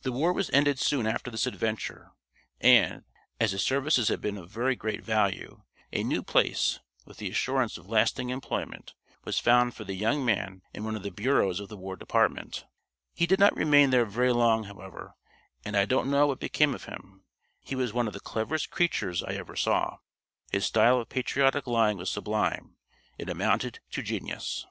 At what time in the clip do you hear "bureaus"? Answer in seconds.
11.10-11.60